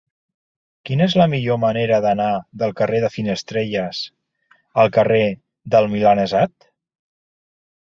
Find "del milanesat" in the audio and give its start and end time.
5.77-6.69